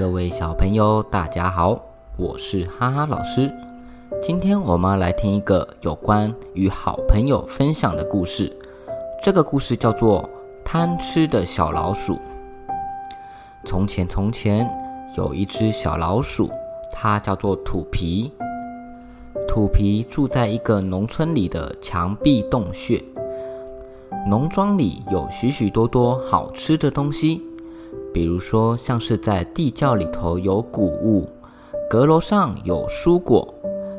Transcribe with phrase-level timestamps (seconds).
[0.00, 1.78] 各位小朋友，大家好，
[2.16, 3.52] 我是哈哈老师。
[4.22, 8.50] 今天我们来听一个有关与好朋友分享的故事。
[9.22, 10.22] 这个故事叫做
[10.64, 12.14] 《贪吃的小老鼠》。
[13.66, 14.66] 从前，从前
[15.18, 16.48] 有一只小老鼠，
[16.90, 18.32] 它叫做土皮。
[19.46, 23.04] 土皮住在一个农村里的墙壁洞穴。
[24.26, 27.42] 农庄里有许许多多好吃的东西。
[28.12, 31.28] 比如说，像是在地窖里头有谷物，
[31.88, 33.54] 阁楼上有蔬果，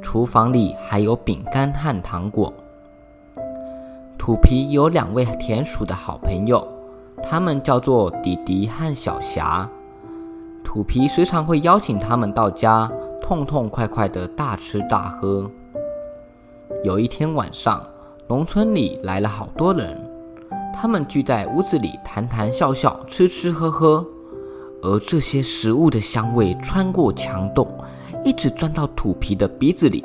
[0.00, 2.52] 厨房里还有饼干和糖果。
[4.18, 6.66] 土皮有两位田鼠的好朋友，
[7.22, 9.68] 他们叫做迪迪和小霞。
[10.64, 15.50] 土皮时常会邀请他们到家，痛痛快快的大吃大喝。
[16.82, 17.84] 有一天晚上，
[18.26, 20.01] 农村里来了好多人。
[20.72, 24.04] 他们聚在屋子里谈谈笑笑，吃吃喝喝，
[24.82, 27.68] 而这些食物的香味穿过墙洞，
[28.24, 30.02] 一直钻到土皮的鼻子里。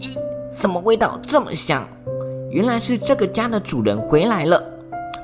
[0.00, 0.16] 咦，
[0.50, 1.86] 什么味道这么香？
[2.50, 4.62] 原来是这个家的主人回来了。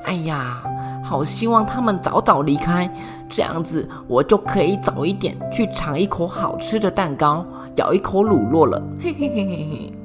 [0.03, 0.61] 哎呀，
[1.03, 2.93] 好希望他们早早离开，
[3.29, 7.45] 这样子我就可以早一点去尝一口好吃的蛋糕，
[7.77, 8.81] 咬一口乳酪了。
[8.99, 10.00] 嘿嘿嘿嘿嘿。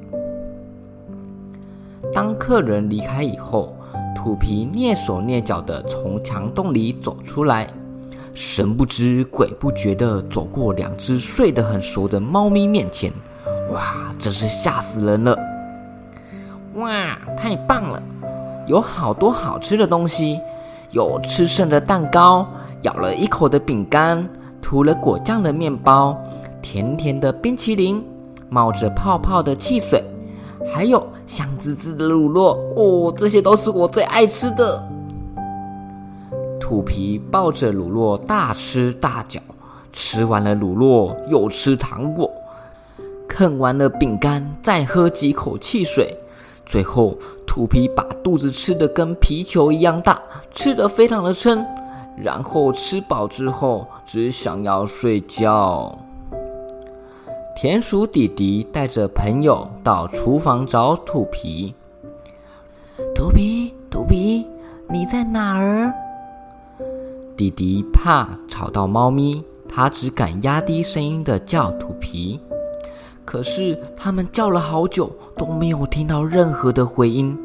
[2.17, 3.77] 当客人离开以后，
[4.15, 7.67] 土皮蹑手蹑脚地从墙洞里走出来，
[8.33, 13.13] 神不知鬼不觉地走过两只睡得很熟的猫咪面前。
[13.71, 15.37] 哇，真是吓死人了！
[16.73, 18.01] 哇，太棒了，
[18.65, 20.39] 有好多好吃的东西，
[20.89, 22.47] 有吃剩的蛋糕，
[22.81, 24.27] 咬了一口的饼干，
[24.59, 26.19] 涂了果酱的面包，
[26.63, 28.03] 甜甜的冰淇淋，
[28.49, 30.03] 冒着泡泡的汽水。
[30.73, 34.81] 还有香滋滋的乳酪哦，这些都是我最爱吃的。
[36.59, 39.41] 土皮抱着乳酪大吃大嚼，
[39.93, 42.29] 吃完了乳酪又吃糖果，
[43.27, 46.13] 啃完了饼干再喝几口汽水，
[46.65, 50.19] 最后土皮把肚子吃的跟皮球一样大，
[50.53, 51.65] 吃的非常的撑，
[52.17, 55.97] 然后吃饱之后只想要睡觉。
[57.59, 61.73] 田鼠弟弟带着朋友到厨房找土皮。
[63.15, 64.45] 土皮，土皮，
[64.87, 65.91] 你在哪儿？
[67.35, 72.39] 弟弟怕吵到猫咪，他只敢压低声音的叫土皮。
[73.25, 77.35] 可是他们叫了好久都没有听到任何的回音，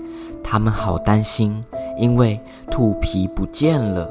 [0.44, 1.64] 他们好担心，
[1.96, 2.38] 因为
[2.70, 4.06] 土皮不见了。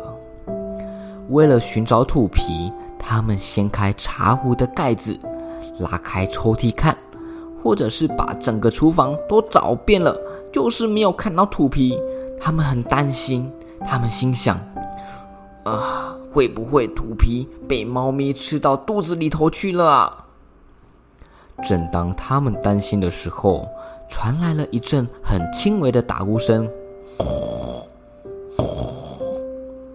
[1.29, 5.15] 为了寻找土皮，他们掀开茶壶的盖子。
[5.79, 6.97] 拉开抽屉看，
[7.63, 10.15] 或者是把整个厨房都找遍了，
[10.51, 11.99] 就是没有看到土皮。
[12.39, 13.51] 他们很担心，
[13.87, 14.59] 他们心想：
[15.63, 20.25] 啊，会不会土皮被猫咪吃到肚子里头去了啊？
[21.63, 23.67] 正当他们担心的时候，
[24.09, 26.67] 传来了一阵很轻微的打呼声。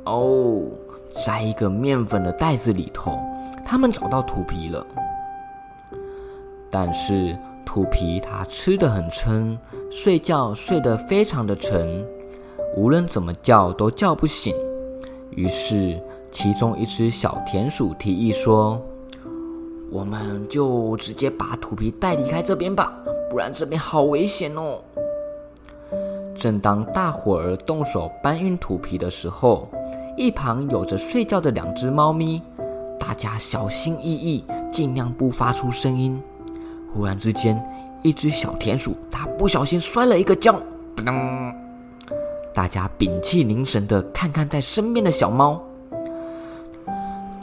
[0.05, 0.63] 哦，
[1.27, 3.19] 在一个面粉的袋子里头，
[3.65, 4.87] 他们找到土皮了。
[6.79, 9.59] 但是土皮它吃得很撑，
[9.91, 12.05] 睡觉睡得非常的沉，
[12.77, 14.55] 无论怎么叫都叫不醒。
[15.31, 15.99] 于是
[16.31, 18.79] 其中一只小田鼠提议说
[19.91, 22.93] ：“我们就直接把土皮带离开这边吧，
[23.31, 24.79] 不然这边好危险哦。”
[26.39, 29.67] 正当大伙儿动手搬运土皮的时候，
[30.15, 32.43] 一旁有着睡觉的两只猫咪，
[33.01, 36.23] 大家小心翼翼，尽量不发出声音。
[36.97, 37.63] 忽然之间，
[38.03, 40.59] 一只小田鼠，它不小心摔了一个跤，
[40.97, 41.55] 噔！
[42.55, 45.63] 大家屏气凝神的看看在身边的小猫。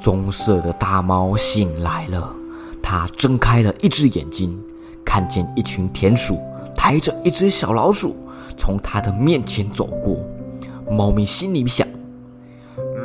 [0.02, 2.36] 棕色的大猫醒来了，
[2.82, 4.60] 它睁开了一只眼睛，
[5.06, 6.40] 看见一群田鼠
[6.76, 8.16] 抬着一只小老鼠
[8.58, 10.18] 从它的面前走过。
[10.90, 11.88] 猫咪心里想：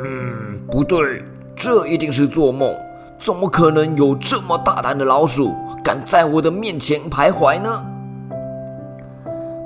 [0.03, 1.23] 嗯，不对，
[1.55, 2.75] 这一定是做梦。
[3.19, 7.69] 怎么可能有这么大胆的老鼠敢在我的面前徘徊呢？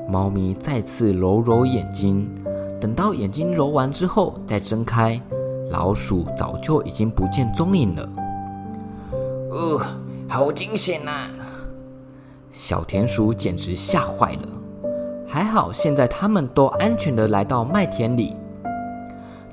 [0.09, 2.29] 猫咪再次揉揉眼睛，
[2.81, 5.21] 等到眼睛揉完之后再睁开，
[5.69, 8.09] 老鼠早就已经不见踪影了。
[9.51, 9.79] 呃，
[10.27, 11.29] 好惊险呐！
[12.51, 14.49] 小田鼠简直吓坏了。
[15.27, 18.35] 还好现在他们都安全的来到麦田里。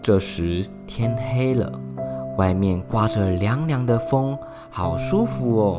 [0.02, 1.70] 这时天黑了，
[2.40, 4.34] 外面刮着凉凉的风，
[4.70, 5.78] 好舒服哦。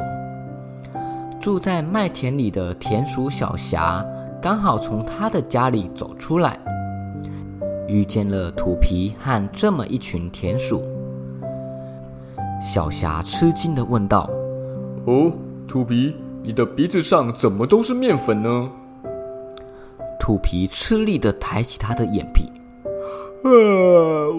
[1.41, 4.05] 住在麦田里的田鼠小霞
[4.39, 6.59] 刚好从他的家里走出来，
[7.87, 10.83] 遇见了土皮和这么一群田鼠。
[12.61, 14.29] 小霞吃惊的问道
[15.05, 15.31] ：“哦，
[15.67, 18.69] 土皮，你的鼻子上怎么都是面粉呢？”
[20.21, 22.43] 土皮吃力的抬起他的眼皮。
[23.43, 23.49] 啊！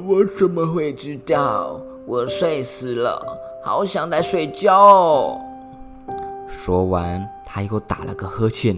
[0.06, 1.80] 我怎么会知道？
[2.04, 3.20] 我睡死了，
[3.62, 5.38] 好想再睡觉。
[6.49, 8.76] 说完，他又打了个呵欠，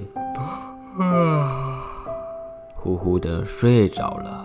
[0.98, 1.82] 啊，
[2.74, 4.44] 呼呼的睡着了。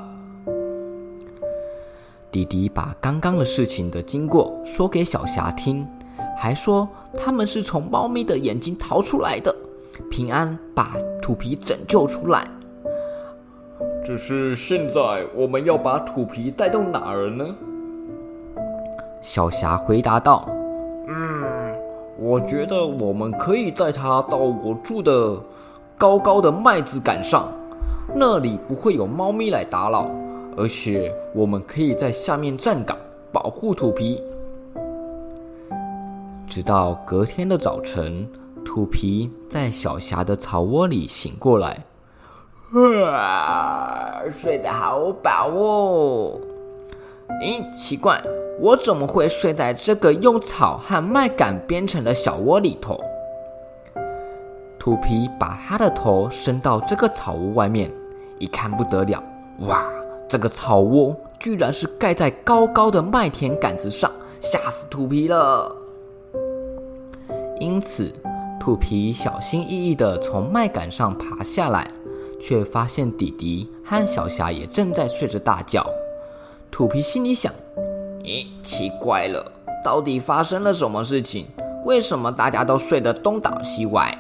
[2.32, 5.86] 弟弟把刚刚的事情的经过说给小霞听，
[6.38, 9.54] 还说他们是从猫咪的眼睛逃出来的，
[10.10, 12.48] 平安把土皮拯救出来。
[14.06, 17.46] 只是现在我们要把土皮带到哪儿呢？
[19.22, 20.48] 小霞回答道
[21.08, 21.44] ：“嗯，
[22.18, 25.38] 我觉得我们可以带它到我住的
[25.98, 27.52] 高高的麦子杆上，
[28.16, 30.10] 那里不会有猫咪来打扰，
[30.58, 32.98] 而且我们可以在下面站岗
[33.32, 34.24] 保护土皮。”
[36.48, 38.28] 直到隔天的早晨，
[38.66, 41.84] 土皮在小霞的草窝里醒过来。
[43.12, 46.40] 啊， 睡得好饱哦！
[47.42, 48.22] 咦，奇怪，
[48.60, 53.00] 我怎么会睡在这个用草和麦秆编成的小窝里头？
[54.78, 57.90] 土皮把他的头伸到这个草窝外面，
[58.40, 59.24] 一看不得了，
[59.60, 59.86] 哇，
[60.28, 65.74] 这个草窝居然是盖在高高的麦田杆子上，吓死土皮了。
[67.60, 68.14] 因此，
[68.60, 71.90] 土皮小心翼翼地从麦秆上爬下来。
[72.42, 75.86] 却发现弟弟和小霞也正在睡着大觉。
[76.72, 77.54] 土皮心里想
[78.24, 79.52] ：“咦，奇怪了，
[79.84, 81.48] 到底发生了什么事情？
[81.86, 84.16] 为什么大家都睡得东倒西歪？”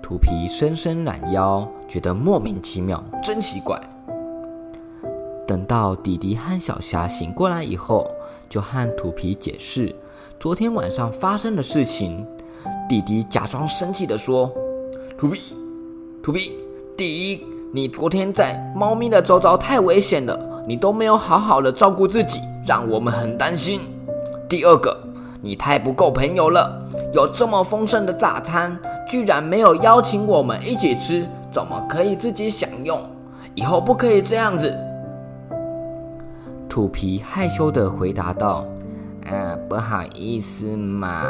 [0.00, 3.80] 土皮伸伸懒腰，觉得莫名其妙，真奇怪。
[5.46, 8.10] 等到弟弟和小霞醒过来以后，
[8.48, 9.94] 就和土皮解释
[10.38, 12.26] 昨天晚上发生的事情。
[12.88, 14.50] 弟弟假装生气地说
[15.18, 15.40] ：“土皮。”
[16.22, 16.52] 土皮，
[16.96, 23.80] 第一，你昨天在猫咪的周遭太危险了，你都没有好好的照顾自己，让我们很担心。
[24.48, 24.96] 第二个，
[25.40, 26.80] 你太不够朋友了，
[27.12, 28.78] 有这么丰盛的大餐，
[29.08, 33.00] 居然没有邀请我们一起吃，怎么可以自己享用？
[33.54, 34.72] 以后不可以这样子。
[36.68, 38.64] 土皮害羞的回答道
[39.26, 41.22] ：“啊，不好意思嘛，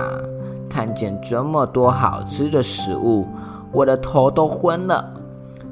[0.68, 3.26] 看见这么多好吃的食物。”
[3.72, 5.02] 我的头都昏了，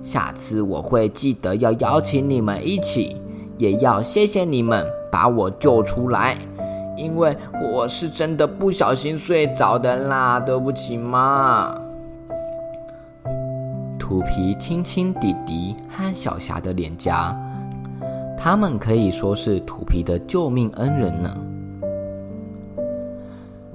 [0.02, 3.20] 下次我会记得要邀请你们一起，
[3.60, 6.34] 也要谢谢你们把我救出来，
[6.96, 11.78] 因为我是真的不小心睡着的啦，对不起嘛。
[13.98, 17.38] 土皮亲亲弟弟和小霞的脸颊，
[18.36, 21.36] 他们可以说是土皮的救命恩人呢。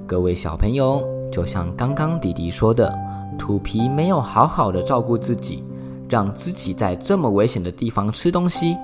[0.07, 2.91] 各位小朋友，就像刚刚弟弟说的。
[3.37, 5.61] 土皮没有好好的照顾自己，
[6.09, 8.77] 让自己在这么危险的地方吃东西，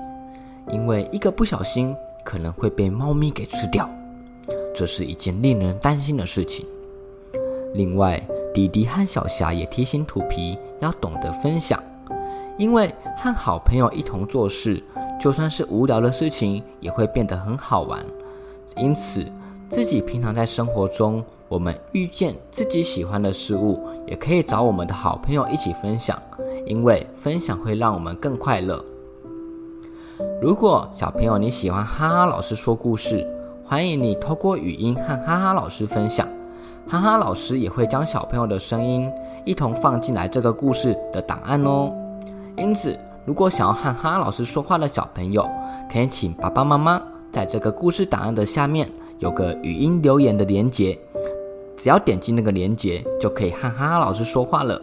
[0.70, 3.88] 因为一个不小心可能会被猫咪给吃掉，
[4.74, 6.66] 这是一件令人担心的事情。
[7.74, 8.22] 另外，
[8.54, 11.82] 弟弟和小霞也提醒土皮要懂得分享，
[12.58, 14.82] 因为和好朋友一同做事，
[15.20, 18.04] 就算是无聊的事情也会变得很好玩。
[18.76, 19.26] 因此，
[19.68, 21.24] 自己平常在生活中。
[21.48, 26.18] 我们遇见自己喜欢的事物，也可以找我们的好朋友一起分享，
[26.64, 28.82] 因为分享会让我们更快乐。
[30.40, 33.26] 如果小朋友你喜欢哈哈老师说故事，
[33.64, 36.28] 欢迎你透过语音和哈哈老师分享，
[36.88, 39.10] 哈哈老师也会将小朋友的声音
[39.44, 41.92] 一同放进来这个故事的档案哦。
[42.56, 45.48] 因此，如果想要和哈哈老师说话的小朋友，
[45.90, 47.00] 可以请爸爸妈妈
[47.30, 50.98] 在这个故事档案的下面有个语音留言的连结。
[51.76, 54.80] 只要点击那个链接，就可以和哈哈老师说话了。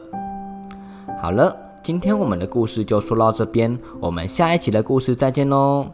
[1.22, 5.88] 好了，今天我们的故事就说到这边，我们下一期的故事再见喽。